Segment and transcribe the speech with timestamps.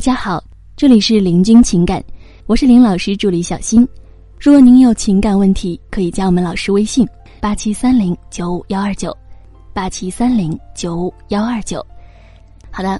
[0.00, 0.42] 大家好，
[0.78, 2.02] 这里是林君情感，
[2.46, 3.86] 我是林老师助理小新。
[4.38, 7.06] 如果您有情感问题，可以加我们老师微信：
[7.38, 9.14] 八七三零九五幺二九，
[9.74, 11.84] 八七三零九五幺二九。
[12.70, 12.98] 好的，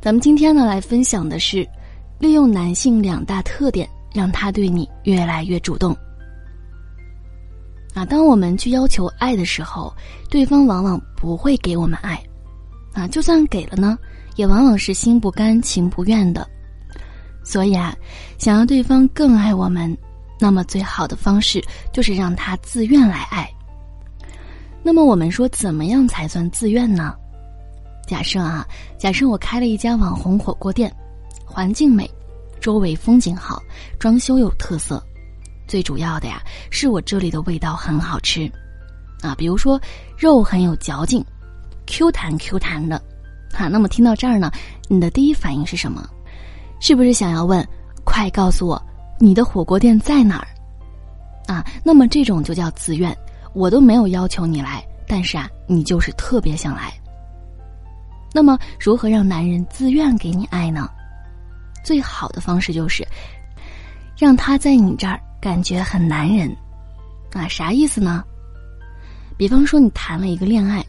[0.00, 1.68] 咱们今天呢来分享的是，
[2.18, 5.94] 利用男性两大特点，让他对你越来越主动。
[7.92, 9.92] 啊，当我们去要求爱的时候，
[10.30, 12.18] 对方往往不会给我们爱，
[12.94, 13.98] 啊，就算给了呢，
[14.38, 16.48] 也往往是心不甘情不愿的。
[17.44, 17.94] 所以啊，
[18.38, 19.94] 想要对方更爱我们，
[20.38, 21.60] 那么最好的方式
[21.92, 23.50] 就是让他自愿来爱。
[24.80, 27.14] 那么我们说，怎么样才算自愿呢？
[28.06, 28.64] 假设啊，
[28.96, 30.94] 假设我开了一家网红火锅店，
[31.44, 32.08] 环境美，
[32.60, 33.60] 周围风景好，
[33.98, 35.02] 装修有特色。
[35.66, 38.50] 最主要的呀，是我这里的味道很好吃，
[39.20, 39.80] 啊，比如说
[40.16, 41.24] 肉很有嚼劲
[41.86, 43.02] ，Q 弹 Q 弹的，
[43.58, 44.50] 啊，那么听到这儿呢，
[44.88, 46.08] 你的第一反应是什么？
[46.80, 47.66] 是不是想要问，
[48.04, 48.80] 快告诉我
[49.18, 50.46] 你的火锅店在哪儿？
[51.52, 53.16] 啊，那么这种就叫自愿，
[53.54, 56.92] 我都没有要求你来，但是啊，你就是特别想来。
[58.32, 60.88] 那么如何让男人自愿给你爱呢？
[61.82, 63.06] 最好的方式就是，
[64.16, 65.20] 让他在你这儿。
[65.40, 66.50] 感觉很男人，
[67.32, 68.24] 啊，啥意思呢？
[69.36, 70.84] 比方说你谈了一个恋爱，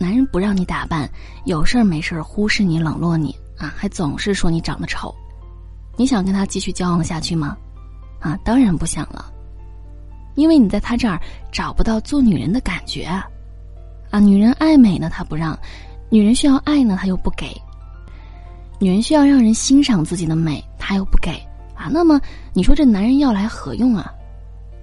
[0.00, 1.06] 男人不让你打扮，
[1.44, 5.14] 有事儿没事儿忽视你、冷落你，啊，还总是说你长得丑，
[5.94, 7.54] 你想跟他继续交往下去吗？
[8.18, 9.30] 啊，当然不想了，
[10.36, 11.20] 因为你在他这儿
[11.52, 13.28] 找不到做女人的感觉啊，
[14.10, 15.58] 啊，女人爱美呢他不让，
[16.08, 17.54] 女人需要爱呢他又不给，
[18.78, 21.32] 女人需要让人欣赏自己的美，他又不给。
[21.74, 22.18] 啊，那么
[22.54, 24.10] 你说这男人要来何用啊？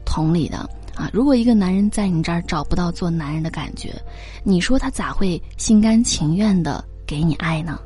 [0.05, 3.93] 同理的啊，如果一个男人在你这儿找不到做男人的感觉，
[4.43, 7.79] 你说他咋会心甘情愿的给你爱呢？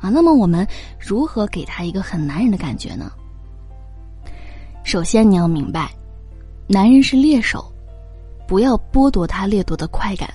[0.00, 0.64] 啊，那么我们
[1.00, 3.10] 如何给他一个很男人的感觉呢？
[4.84, 5.90] 首先你要明白，
[6.68, 7.64] 男人是猎手，
[8.46, 10.32] 不要剥夺他掠夺的快感。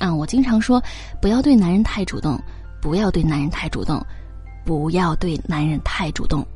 [0.00, 0.82] 啊，我经常说，
[1.22, 2.36] 不要对男人太主动，
[2.82, 4.04] 不要对男人太主动。
[4.62, 6.46] 不要对男人太主动，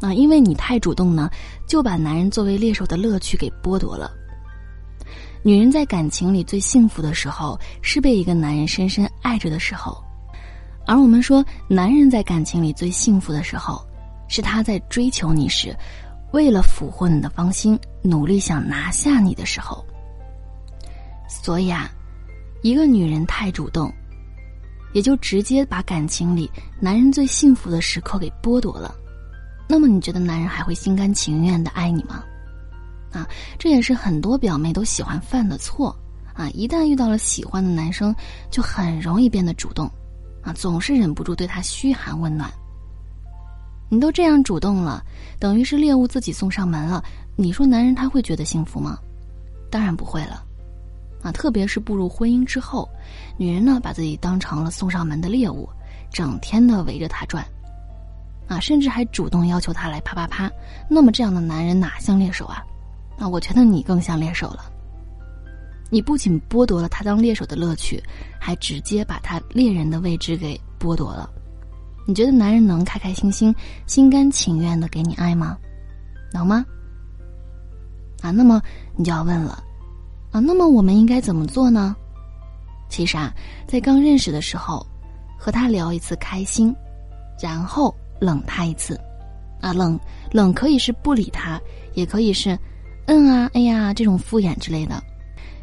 [0.00, 1.30] 啊，因为你太主动呢，
[1.66, 4.10] 就把男人作为猎手的乐趣给剥夺了。
[5.42, 9.92] 女人在感情里最幸福的时候，是被一个男人深深爱着的时候；
[10.86, 13.80] 而我们说，男人在感情里最幸福的时候，
[14.28, 15.76] 是他在追求你时，
[16.32, 19.84] 为了俘获你的芳心，努力想拿下你的时候。
[21.28, 21.90] 所以啊，
[22.62, 23.92] 一个女人太主动。
[24.94, 26.50] 也就直接把感情里
[26.80, 28.94] 男人最幸福的时刻给剥夺了，
[29.68, 32.24] 那么你觉得男人还会心甘情愿的爱你吗？
[33.12, 35.94] 啊，这也是很多表妹都喜欢犯的错
[36.34, 36.48] 啊！
[36.50, 38.14] 一旦遇到了喜欢的男生，
[38.50, 39.90] 就很容易变得主动，
[40.42, 42.50] 啊，总是忍不住对他嘘寒问暖。
[43.90, 45.02] 你都这样主动了，
[45.38, 47.02] 等于是猎物自己送上门了，
[47.36, 48.98] 你说男人他会觉得幸福吗？
[49.70, 50.44] 当然不会了。
[51.22, 52.88] 啊，特别是步入婚姻之后，
[53.36, 55.68] 女人呢把自己当成了送上门的猎物，
[56.12, 57.44] 整天的围着他转，
[58.48, 60.50] 啊，甚至还主动要求他来啪啪啪。
[60.88, 62.64] 那么这样的男人哪像猎手啊？
[63.18, 64.72] 啊，我觉得你更像猎手了。
[65.90, 68.02] 你不仅剥夺了他当猎手的乐趣，
[68.38, 71.30] 还直接把他猎人的位置给剥夺了。
[72.06, 73.54] 你觉得男人能开开心心、
[73.86, 75.56] 心甘情愿的给你爱吗？
[76.32, 76.64] 能吗？
[78.22, 78.60] 啊，那么
[78.96, 79.62] 你就要问了。
[80.30, 81.96] 啊，那么我们应该怎么做呢？
[82.88, 83.32] 其实啊，
[83.66, 84.86] 在刚认识的时候，
[85.38, 86.74] 和他聊一次开心，
[87.40, 88.98] 然后冷他一次，
[89.60, 89.98] 啊，冷
[90.32, 91.60] 冷可以是不理他，
[91.94, 92.58] 也可以是，
[93.06, 95.02] 嗯啊，哎呀这种敷衍之类的，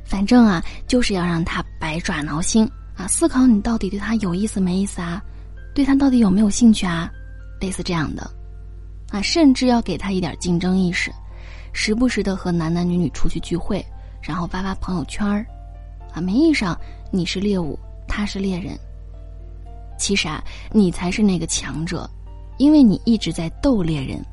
[0.03, 2.69] 反正啊，就是要让他百爪挠心。
[2.97, 5.21] 啊，思考你到底对他有意思没意思啊，
[5.73, 7.11] 对他到底有没有兴趣啊，
[7.59, 8.31] 类似这样的，
[9.11, 11.11] 啊，甚至要给他一点竞争意识，
[11.73, 13.85] 时不时的和男男女女出去聚会。
[14.21, 15.45] 然后发发朋友圈儿，
[16.11, 16.75] 啊，名义上
[17.11, 17.77] 你是猎物，
[18.07, 18.75] 他是猎人。
[19.99, 22.09] 其实啊，你才是那个强者，
[22.57, 24.23] 因为你一直在逗猎人，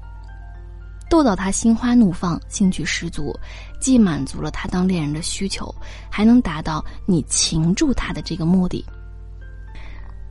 [1.11, 3.35] 逗到他心花怒放、兴趣十足，
[3.81, 5.75] 既满足了他当猎人的需求，
[6.11, 8.85] 还能达到你擒住他的这个目的。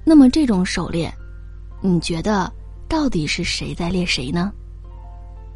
[0.03, 1.13] 那么这种狩猎，
[1.81, 2.51] 你觉得
[2.87, 4.51] 到底是谁在猎谁呢？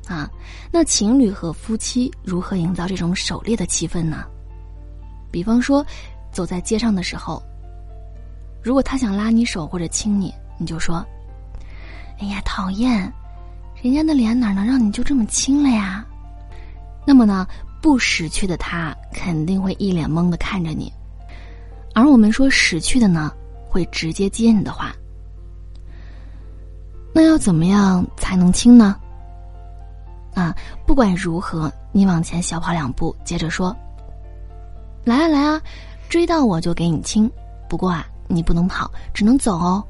[0.07, 0.29] 啊，
[0.71, 4.23] 那情侣和夫妻如何营造这种狩猎的气氛呢？
[5.31, 5.83] 比方说，
[6.31, 7.41] 走在街上的时候，
[8.61, 11.03] 如果他想拉你手或者亲你，你就说
[12.19, 13.11] ：“哎呀，讨厌，
[13.81, 16.05] 人家的脸哪能让你就这么亲了呀？”
[17.05, 17.45] 那么呢，
[17.81, 20.91] 不识趣的他肯定会一脸懵的看着你，
[21.93, 23.31] 而我们说识趣的呢，
[23.67, 24.91] 会直接接你的话。
[27.13, 28.95] 那要怎么样才能亲呢？
[30.33, 30.53] 啊，
[30.85, 33.73] 不管如何，你往前小跑两步，接着说
[35.05, 35.61] ：“来啊来啊，
[36.09, 37.29] 追到我就给你亲。
[37.69, 39.81] 不过啊，你不能跑，只能走哦。”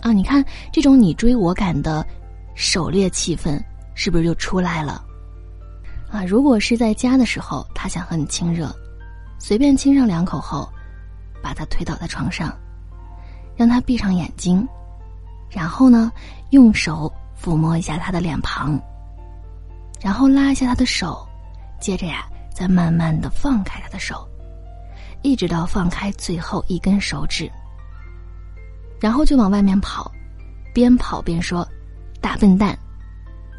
[0.00, 2.06] 啊，你看这种你追我赶的
[2.54, 3.62] 狩猎气氛，
[3.94, 5.04] 是不是就出来了？
[6.10, 8.74] 啊，如果是在家的时候，他想和你亲热，
[9.38, 10.68] 随便亲上两口后，
[11.42, 12.52] 把他推倒在床上，
[13.56, 14.66] 让他闭上眼睛，
[15.50, 16.10] 然后呢，
[16.50, 18.80] 用手抚摸一下他的脸庞。
[20.00, 21.28] 然后拉一下他的手，
[21.78, 24.26] 接着呀，再慢慢的放开他的手，
[25.20, 27.50] 一直到放开最后一根手指。
[29.00, 30.10] 然后就往外面跑，
[30.74, 31.66] 边跑边说
[32.20, 32.78] ：“大笨蛋！”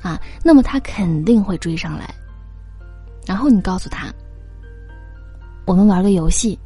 [0.01, 2.13] 啊，那么他肯定会追上来。
[3.25, 4.13] 然后你告诉他
[5.65, 6.57] ：“我们玩个游戏，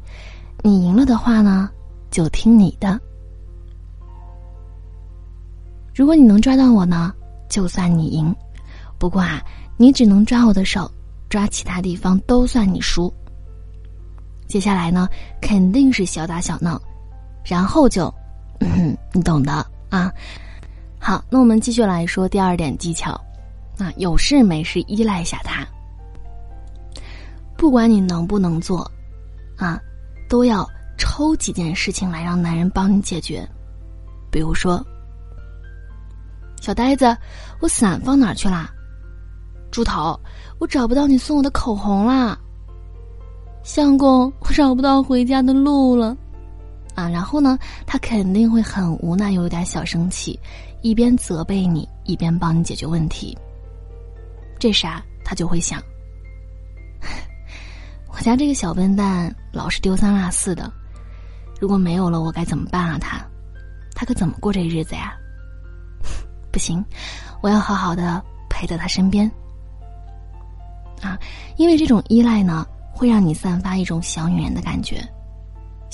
[0.62, 1.70] 你赢了的话呢，
[2.10, 3.00] 就听你的。
[5.94, 7.12] 如果你能抓到我呢，
[7.48, 8.34] 就算你赢。
[8.98, 9.42] 不过啊。”
[9.78, 10.90] 你只能抓我的手，
[11.28, 13.12] 抓其他地方都算你输。
[14.48, 15.06] 接下来呢，
[15.38, 16.80] 肯定是小打小闹，
[17.44, 18.10] 然后就，
[18.60, 19.52] 嗯， 你懂的
[19.88, 20.12] 啊。
[20.98, 23.12] 好，那我们继续来说第二点技巧，
[23.78, 25.66] 啊，有事没事依赖一下他，
[27.56, 28.90] 不管你能不能做，
[29.56, 29.80] 啊，
[30.28, 30.68] 都要
[30.98, 33.46] 抽几件事情来让男人帮你解决。
[34.32, 34.84] 比如说，
[36.60, 37.16] 小呆子，
[37.60, 38.70] 我伞放哪去啦？
[39.70, 40.18] 猪头，
[40.58, 42.36] 我找不到你送我的口红啦。
[43.62, 46.16] 相公，我找不到回家的路了，
[46.96, 50.40] 啊，然后呢，他肯定会很无奈，又有点小生气，
[50.80, 53.36] 一边责备你，一边帮你解决问题。
[54.58, 55.78] 这啥，他就会想，
[58.08, 60.72] 我家这个小笨蛋老是丢三落四的，
[61.60, 62.98] 如果没有了我该怎么办啊？
[62.98, 63.22] 他，
[63.94, 65.14] 他可怎么过这日子呀？
[66.50, 66.82] 不行，
[67.42, 69.30] 我要好好的陪在他身边。
[71.02, 71.18] 啊，
[71.58, 75.06] 因为这种依赖呢，会让你散发一种小女人的感觉。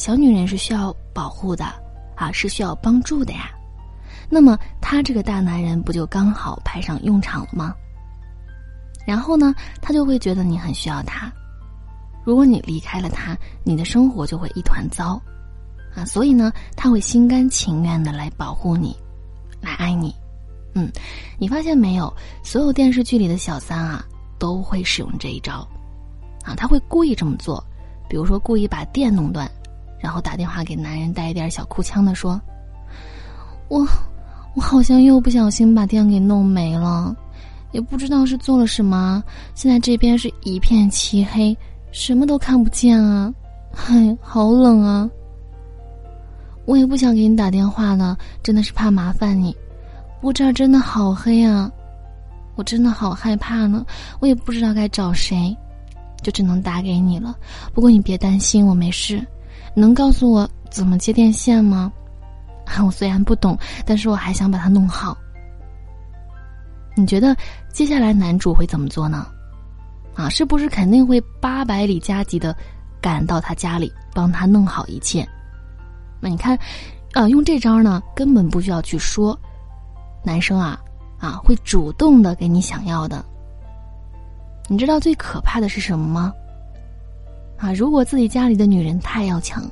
[0.03, 1.65] 小女人是需要保护的，
[2.17, 3.53] 啊，是需要帮助的呀。
[4.29, 7.73] 那么他这个大男人不就刚好派上用场了吗？
[9.07, 11.33] 然后呢，他就会觉得你很需要他。
[12.25, 15.23] 如果你离开了他，你的生活就会一团糟，
[15.95, 18.97] 啊，所以呢，他会心甘情愿的来保护你，
[19.61, 20.13] 来爱你。
[20.75, 20.91] 嗯，
[21.39, 22.13] 你发现没有？
[22.43, 24.05] 所有电视剧里的小三啊。
[24.37, 25.65] 都会使用这一招，
[26.43, 27.65] 啊，他会故意这么做，
[28.09, 29.49] 比如说故意把电弄断，
[30.03, 32.39] 然后打电话给男人带一点小哭腔的说
[33.71, 33.87] ：“我，
[34.57, 37.15] 我好像又不小心把电给弄没了，
[37.71, 39.23] 也不知道是做了什么，
[39.55, 41.57] 现在这边是一片漆黑，
[41.93, 43.33] 什么都看不见啊，
[43.73, 45.09] 嗨，好冷啊！
[46.67, 49.57] 我也不想给你打电话了，真的是怕麻烦你，
[50.21, 51.71] 不过这儿真的好黑啊。”
[52.55, 53.83] 我真的好害怕呢，
[54.21, 55.57] 我也不知道该找谁，
[56.23, 57.35] 就只能打给你了。
[57.73, 59.27] 不过你别担心，我没事。
[59.75, 61.93] 能告诉我怎么接电线吗？
[62.85, 65.17] 我虽然不懂，但是我还想把它弄好。
[66.95, 67.37] 你觉得
[67.73, 69.27] 接下来男主会怎么做呢？
[70.15, 72.55] 啊，是不是肯定会八百里加急的
[73.01, 75.27] 赶到他家里帮他弄好一切？
[76.21, 76.59] 那你看，
[77.15, 79.39] 啊，用这招呢，根本不需要去说，
[80.23, 80.79] 男生啊。
[81.19, 83.25] 啊，会主动的给你想要的。
[84.67, 86.33] 你知道最可怕的是什么吗？
[87.63, 89.63] 啊，如果自己家里的女人太要强，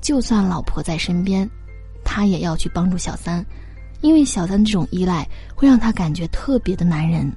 [0.00, 1.50] 就算老婆在身边，
[2.04, 3.44] 他也要去帮助小三，
[4.02, 7.28] 因为小三这种依赖会让他感觉特别的男人。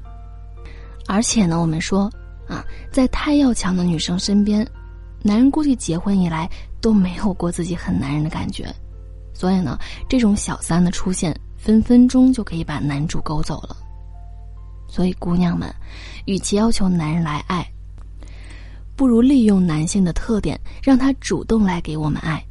[1.08, 2.08] 而且呢，我们说
[2.48, 4.64] 啊，在太要强的女生身边，
[5.24, 6.48] 男人估计结婚以来
[6.80, 8.72] 都没有过自己很男人的感觉，
[9.34, 11.36] 所以呢，这种小三的出现。
[11.58, 13.76] 分分钟就可以把男主勾走了，
[14.88, 15.74] 所以姑娘们，
[16.26, 17.68] 与其要求男人来爱，
[18.98, 22.44] 不如利用男性的特点，让他主动来给我们爱，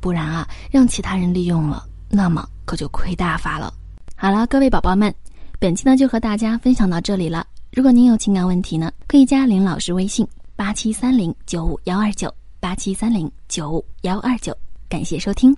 [0.00, 3.72] 不然啊，让其他人利用了，那么可就亏大发了。
[4.14, 5.12] 好了，各位宝宝们，
[5.58, 7.46] 本期呢就和大家分享到这里了。
[7.72, 14.54] 如果您有情感问题呢，可以加林老师微信八七三零九五幺二九八七三零九五幺二九，
[14.90, 15.56] 感谢收听。